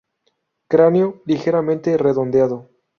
[0.67, 2.71] Cráneo ligeramente redondeado.